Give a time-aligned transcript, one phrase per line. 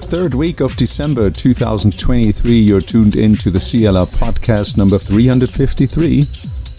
[0.00, 2.52] The third week of December 2023.
[2.52, 6.18] You're tuned in to the CLR podcast number 353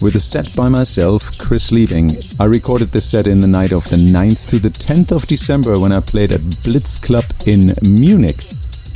[0.00, 2.40] with a set by myself, Chris Liebing.
[2.40, 5.80] I recorded this set in the night of the 9th to the 10th of December
[5.80, 8.38] when I played at Blitz Club in Munich.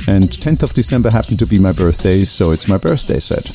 [0.07, 3.45] And 10th of December happened to be my birthday, so it's my birthday set.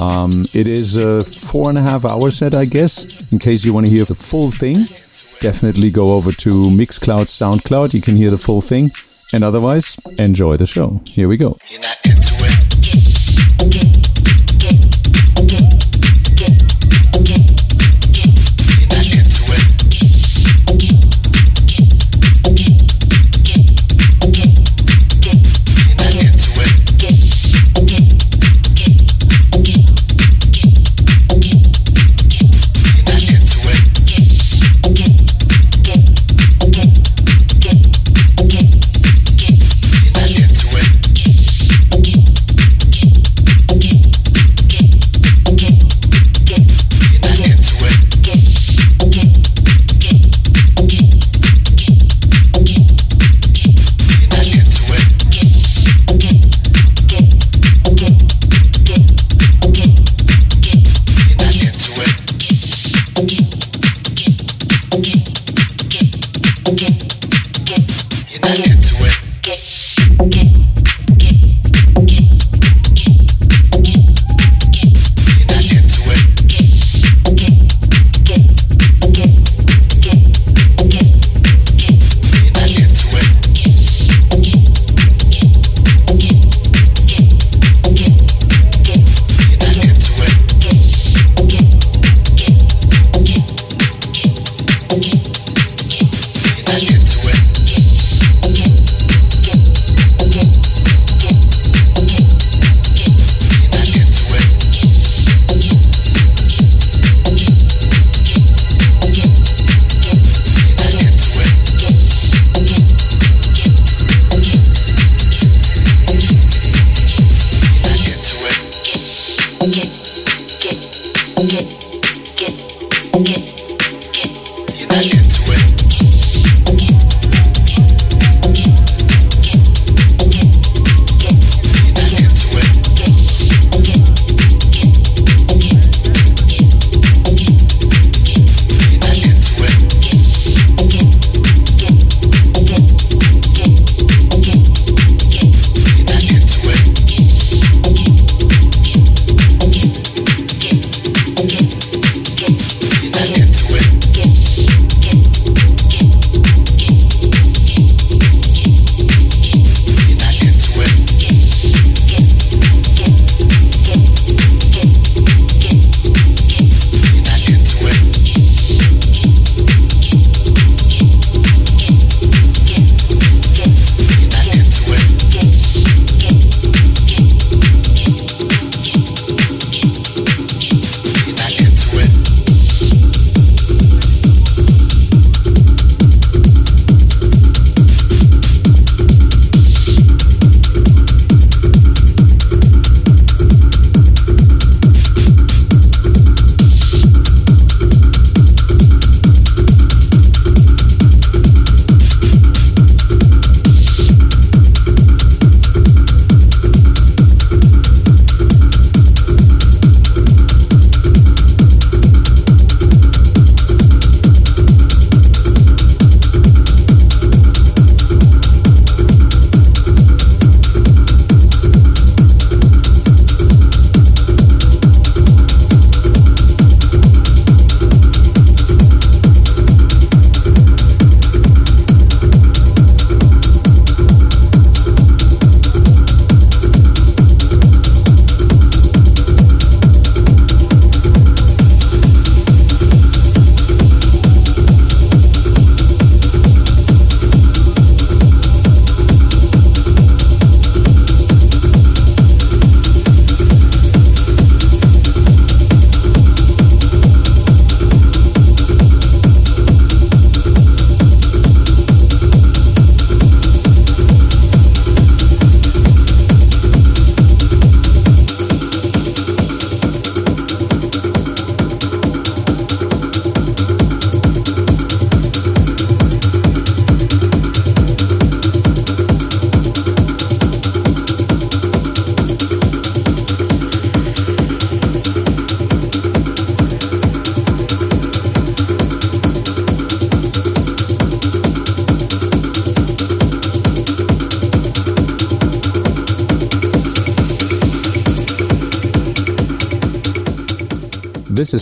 [0.00, 3.32] Um, it is a four and a half hour set, I guess.
[3.32, 4.84] In case you want to hear the full thing,
[5.40, 7.92] definitely go over to Mixcloud, Soundcloud.
[7.92, 8.92] You can hear the full thing.
[9.32, 11.00] And otherwise, enjoy the show.
[11.04, 11.56] Here we go.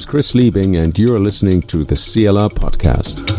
[0.08, 3.37] Chris Liebing, and you're listening to the CLR Podcast.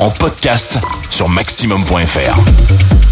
[0.00, 3.05] En podcast sur maximum.fr.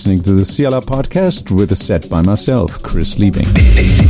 [0.00, 4.09] listening to the CLR podcast with a set by myself, Chris Liebing.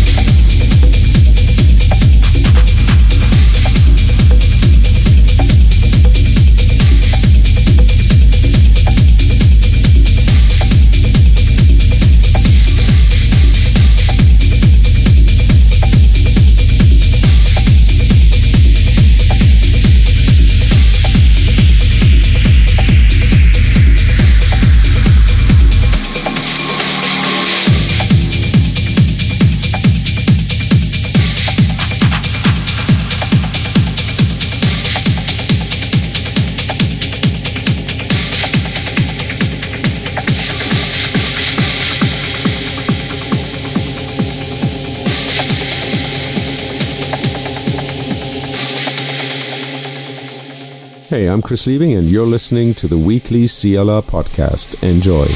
[51.11, 54.81] Hey, I'm Chris Liebing, and you're listening to the weekly CLR podcast.
[54.81, 55.27] Enjoy.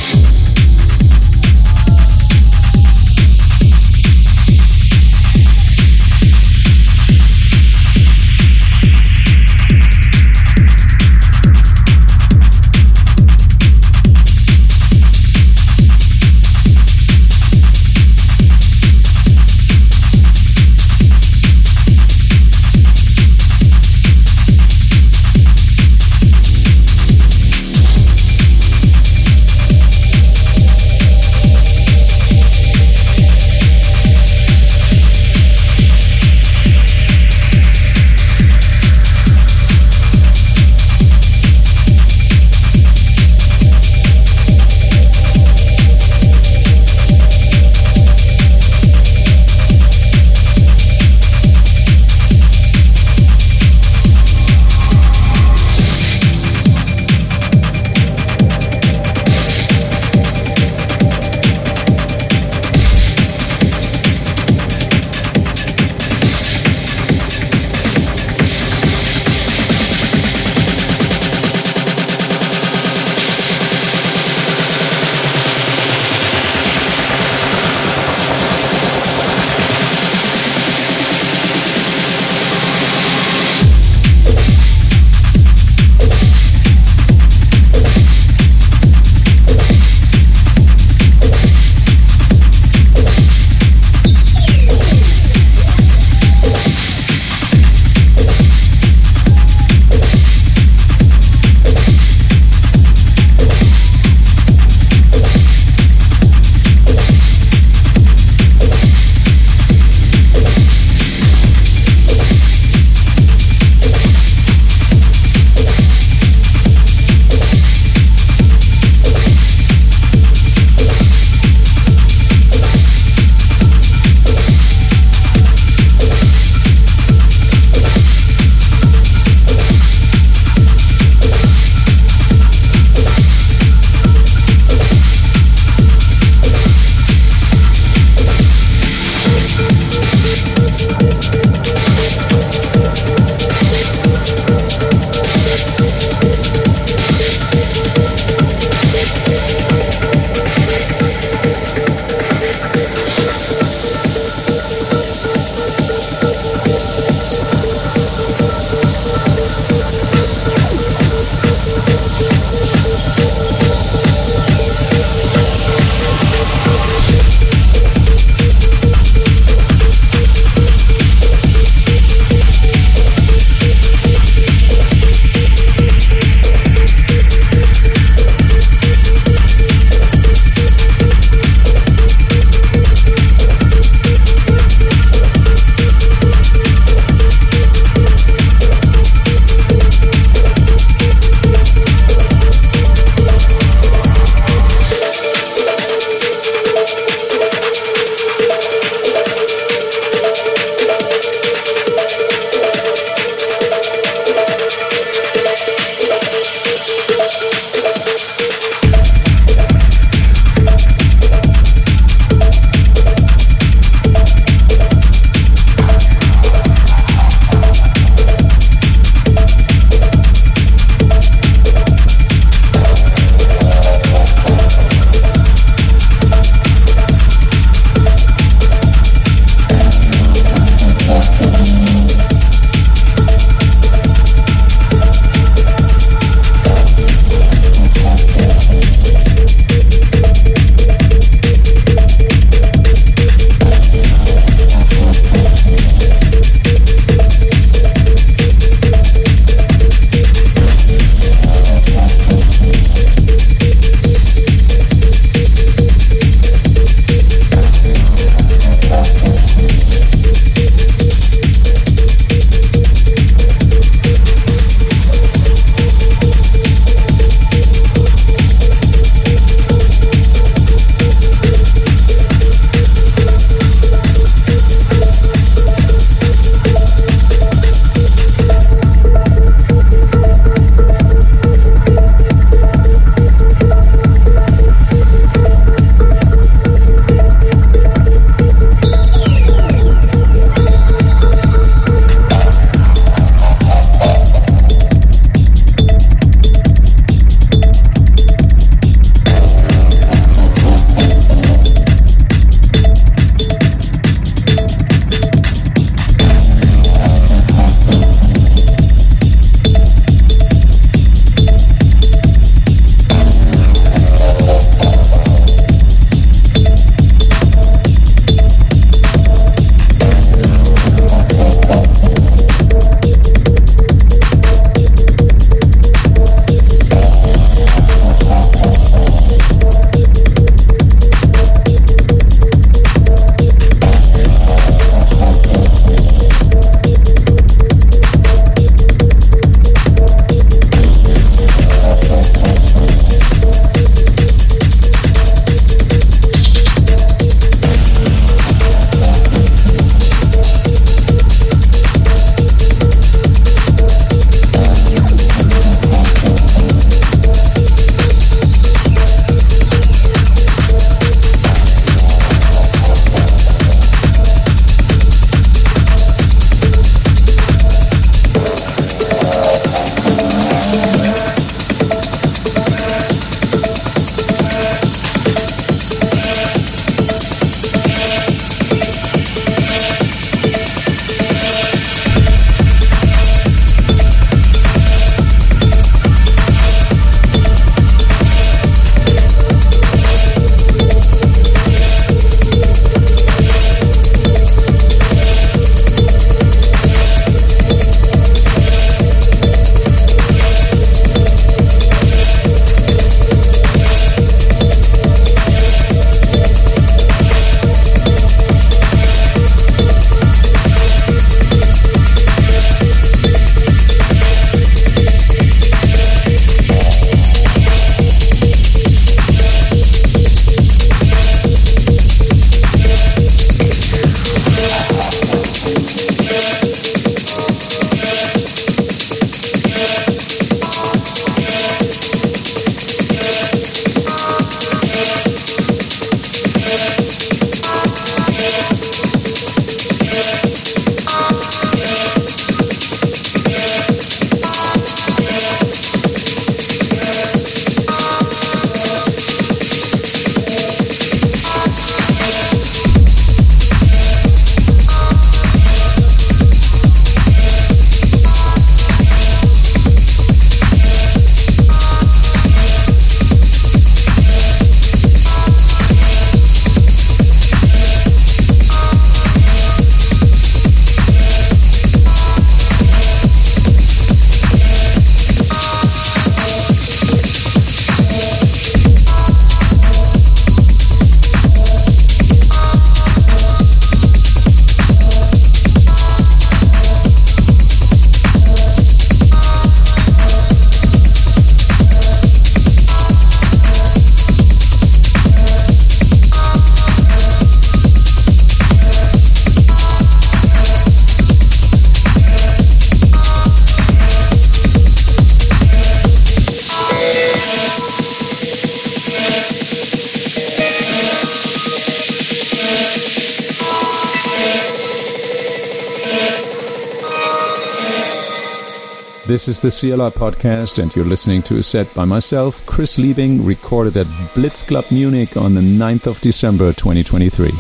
[519.45, 523.45] This is the CLR podcast, and you're listening to a set by myself, Chris Liebing,
[523.45, 527.51] recorded at Blitz Club Munich on the 9th of December 2023.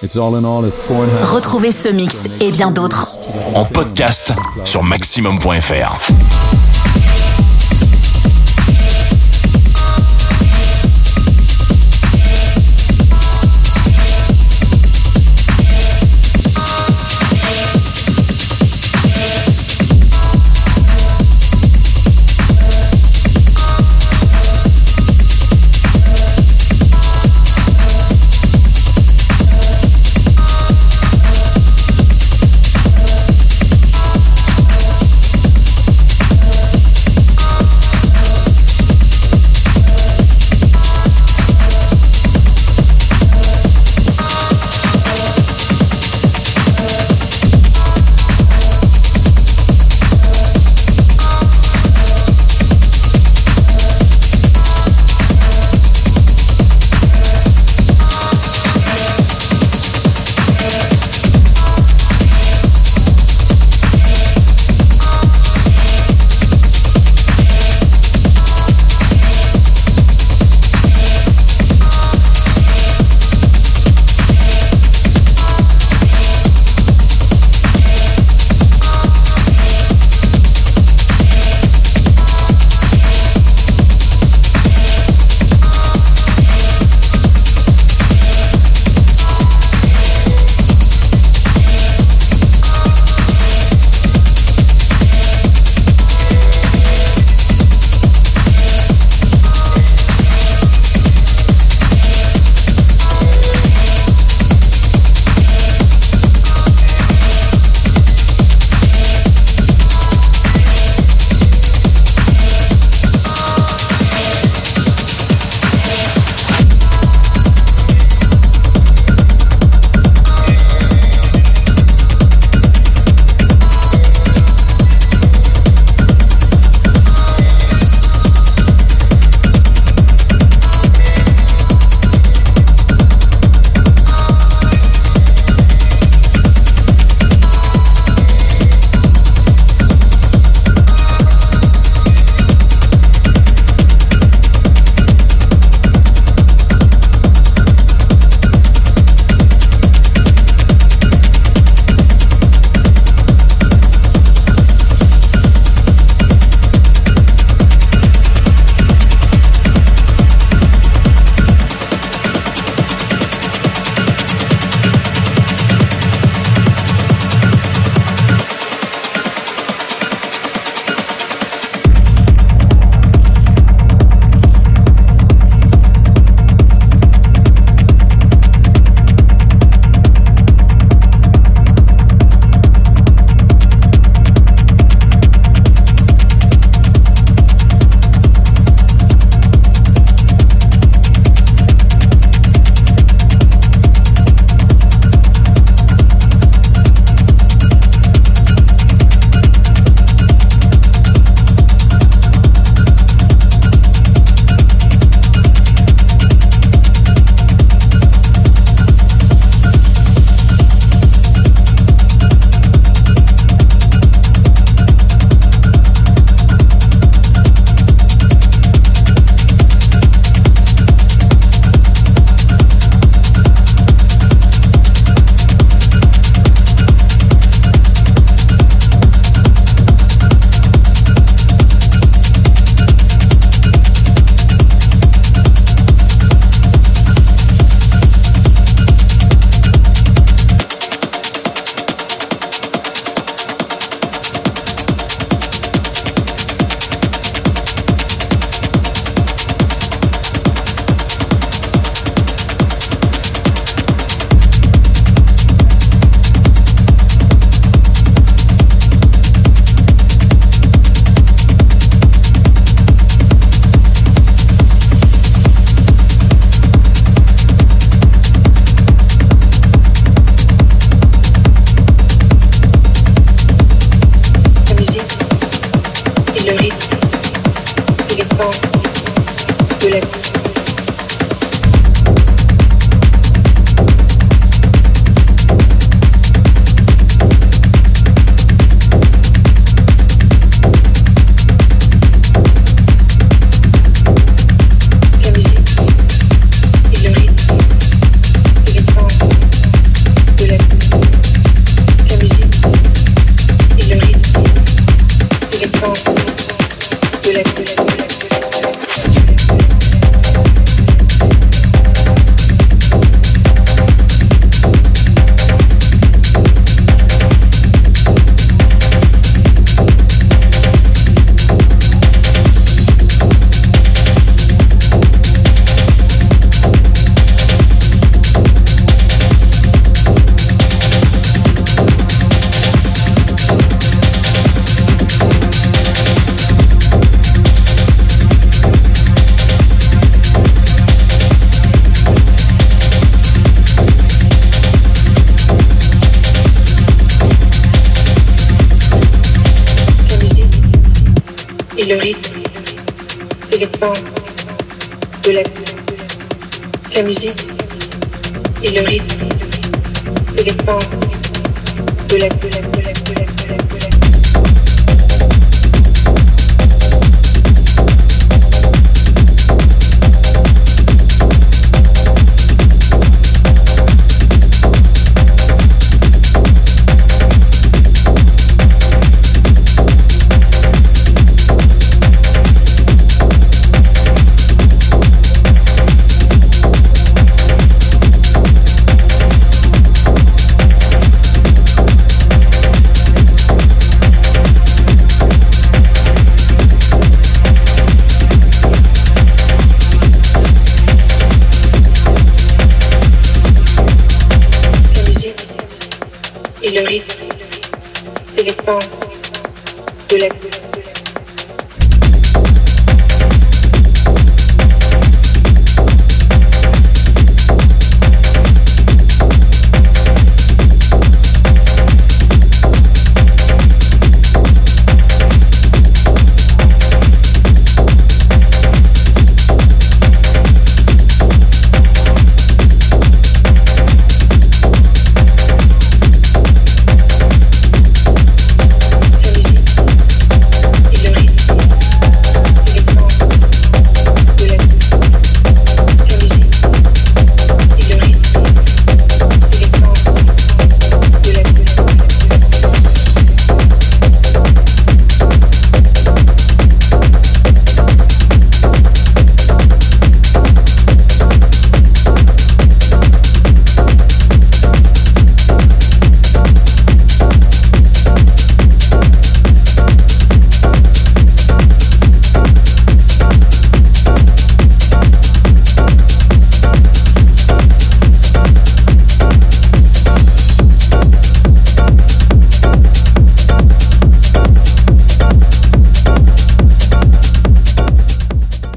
[0.00, 1.32] It's all in all a four and a half.
[1.34, 3.18] Retrouvez ce mix et bien d'autres
[3.54, 4.32] En podcast
[4.64, 6.33] sur maxximum.fr.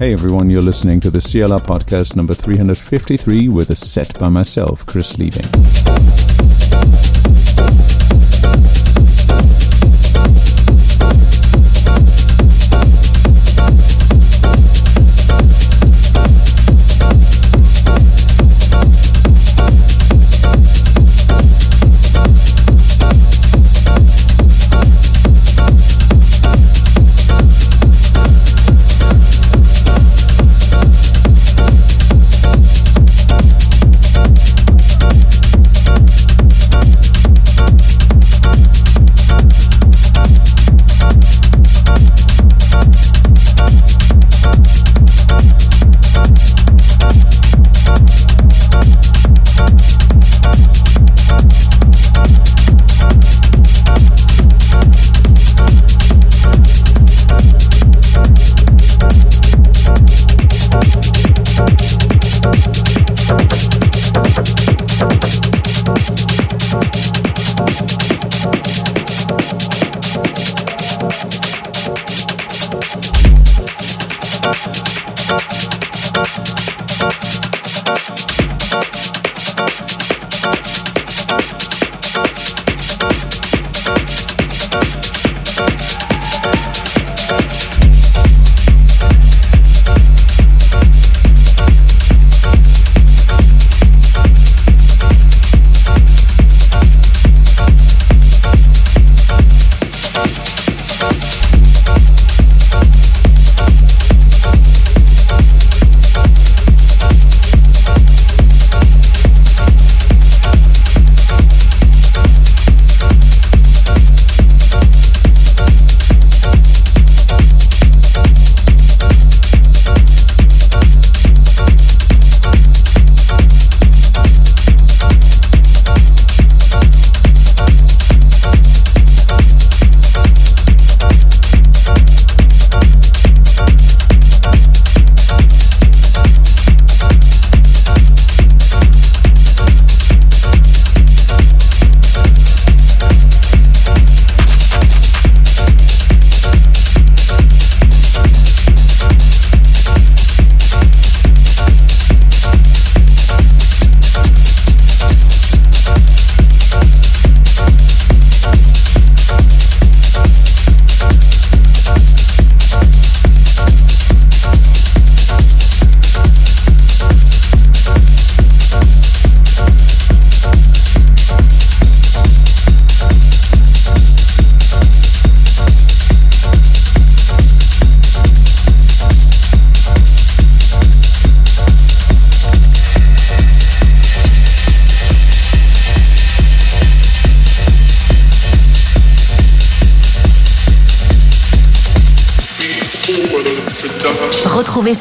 [0.08, 4.86] Hey everyone, you're listening to the CLR podcast number 353 with a set by myself,
[4.86, 5.86] Chris Liebing.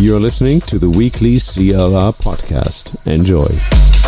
[0.00, 3.06] You're listening to the weekly CLR podcast.
[3.06, 3.99] Enjoy.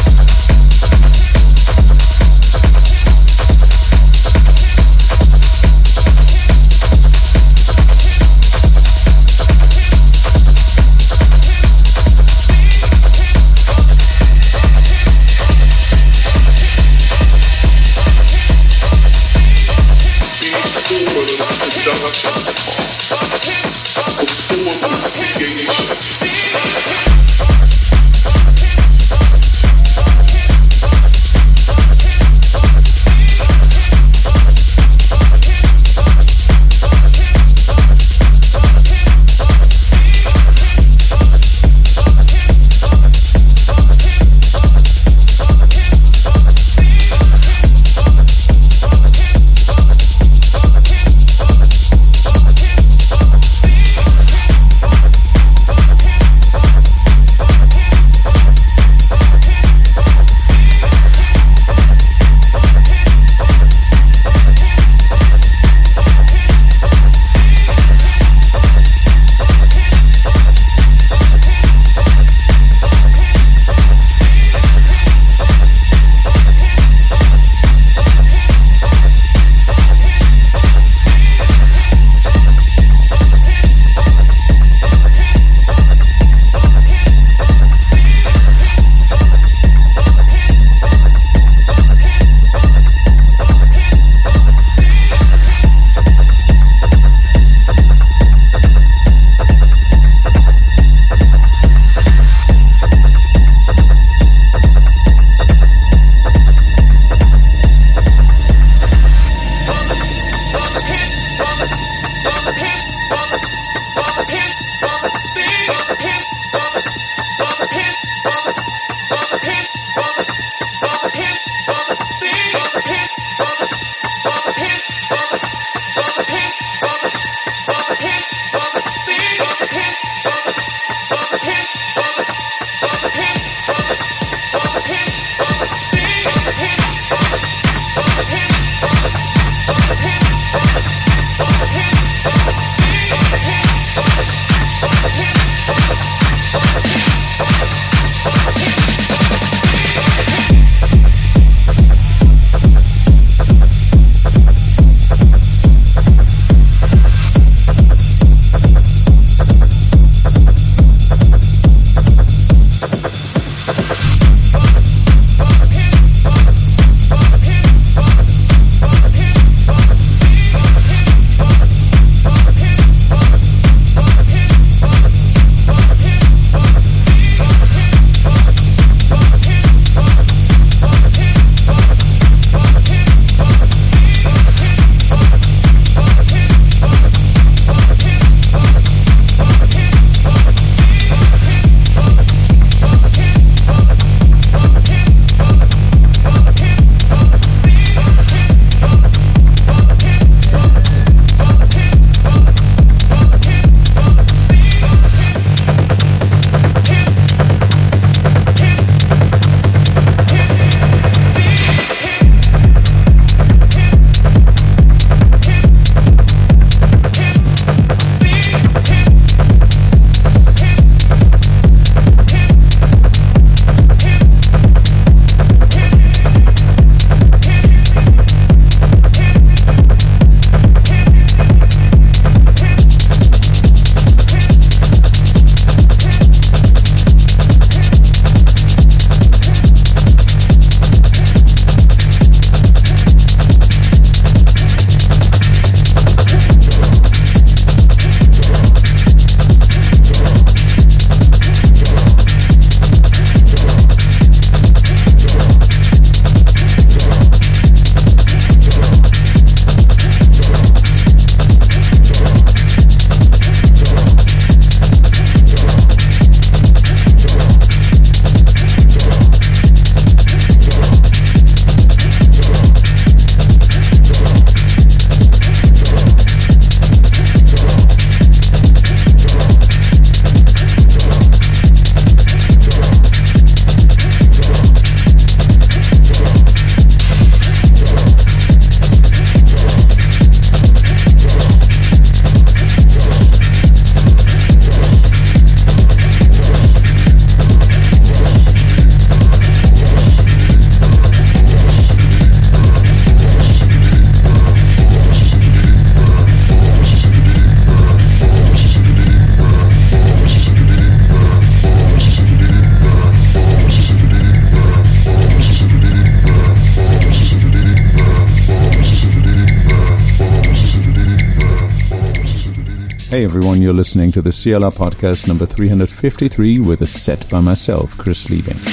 [323.62, 328.26] Everyone, you're listening to the CLR podcast number 353 with a set by myself, Chris
[328.26, 328.72] Liebing.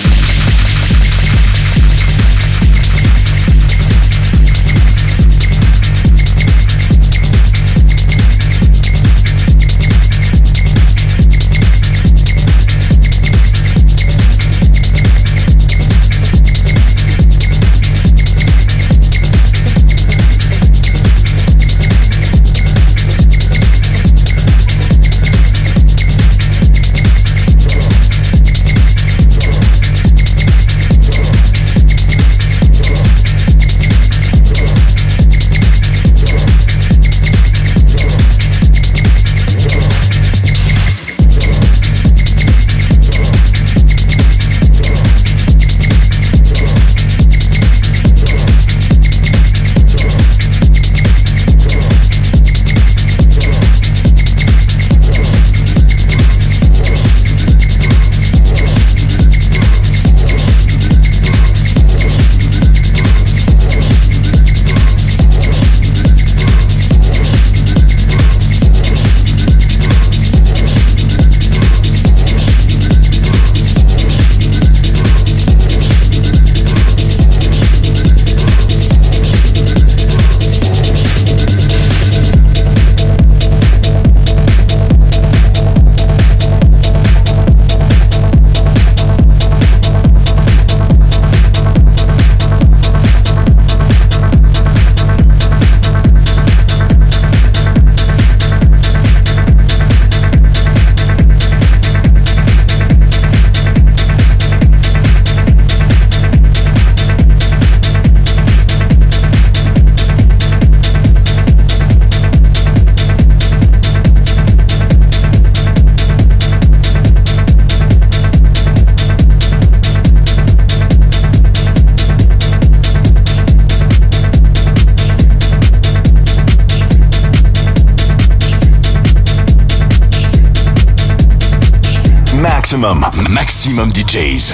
[132.80, 134.53] Maximum, maximum DJs.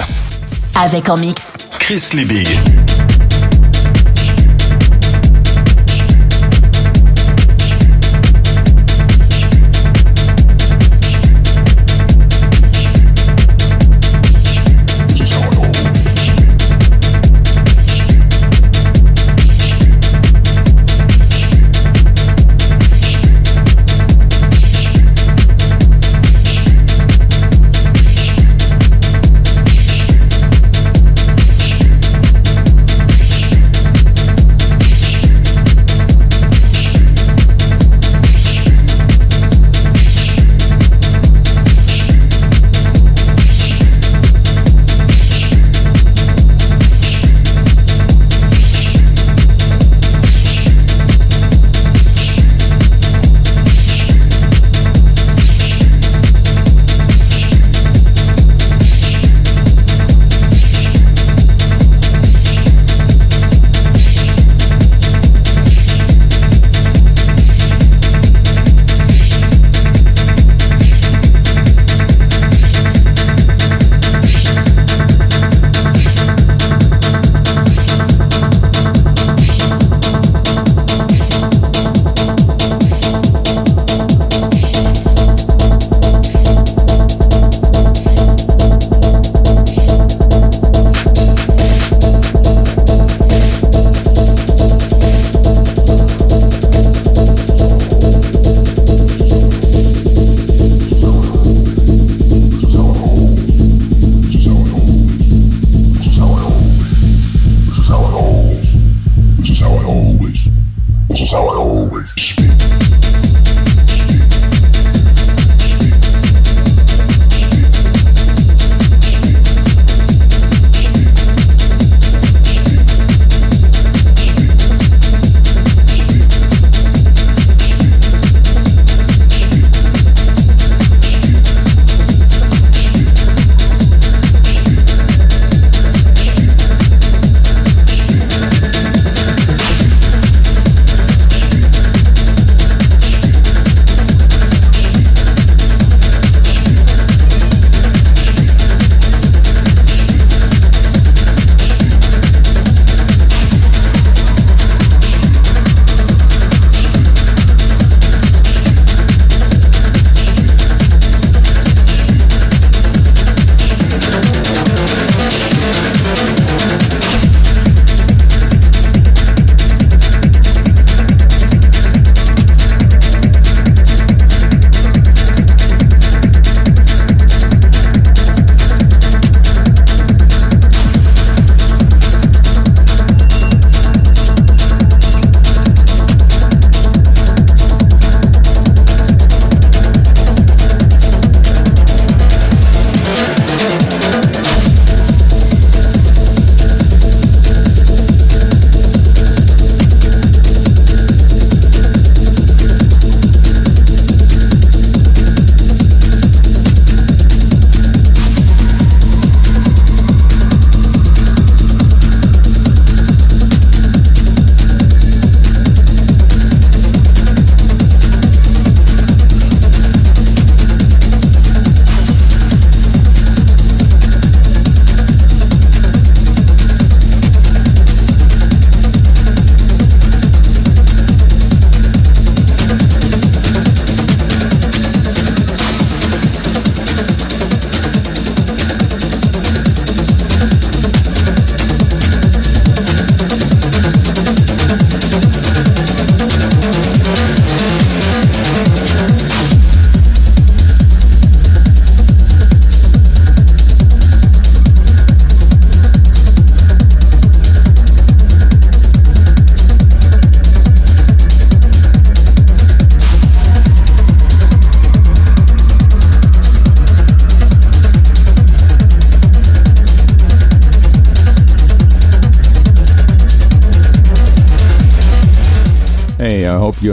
[0.74, 1.56] Avec en mix.
[1.78, 2.48] Chris Liebig.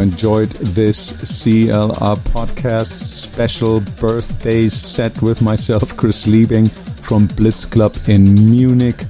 [0.04, 6.70] Enjoyed this CLR podcast special birthday set with myself, Chris Liebing
[7.01, 9.06] from Blitz Club in Munich.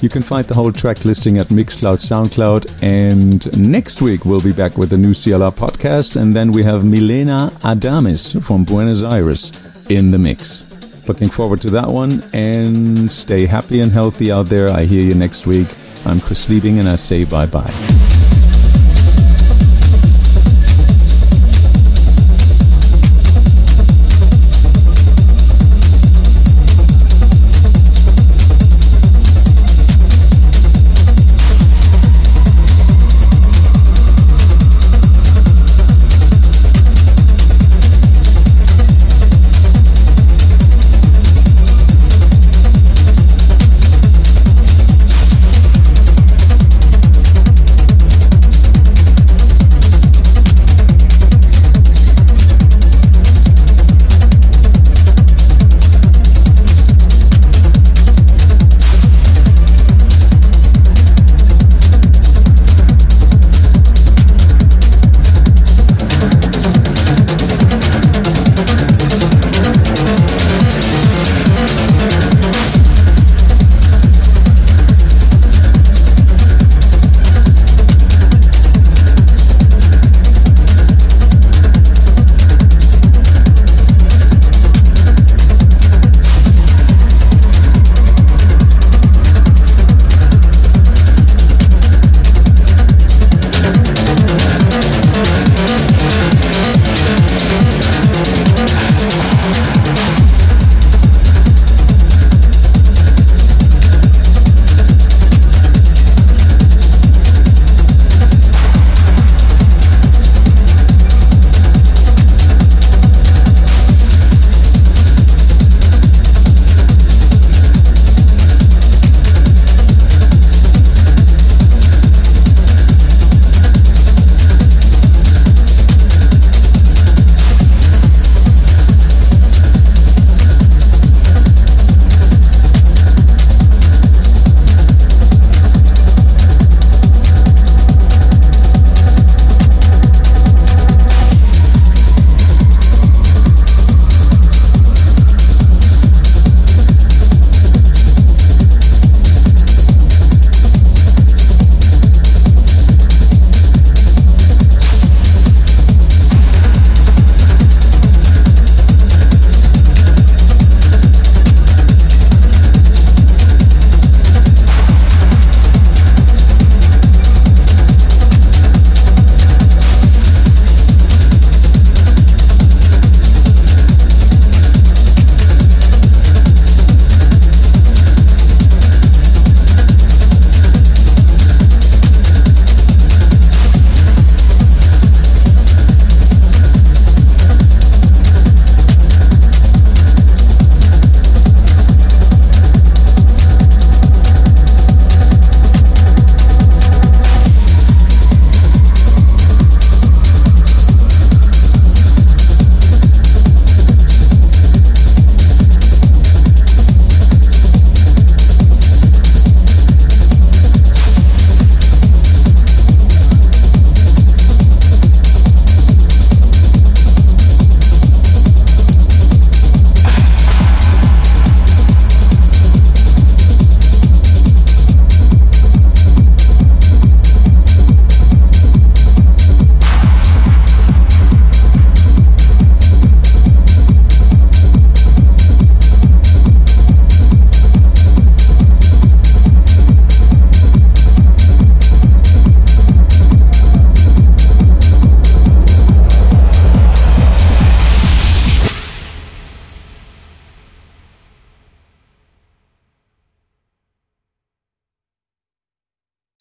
[0.00, 4.52] You can find the whole track listing at Mixcloud, SoundCloud, and next week we'll be
[4.52, 9.52] back with the new CLR podcast, and then we have Milena Adamis from Buenos Aires
[9.90, 10.64] in the mix.
[11.06, 14.70] Looking forward to that one, and stay happy and healthy out there.
[14.70, 15.68] I hear you next week.
[16.06, 17.87] I'm Chris Liebing, and I say bye bye.